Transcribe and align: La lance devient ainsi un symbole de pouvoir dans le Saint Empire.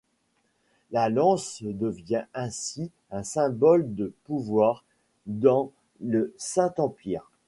La 0.89 1.09
lance 1.09 1.61
devient 1.61 2.25
ainsi 2.33 2.89
un 3.11 3.21
symbole 3.21 3.93
de 3.93 4.15
pouvoir 4.23 4.83
dans 5.27 5.71
le 5.99 6.33
Saint 6.39 6.73
Empire. 6.79 7.29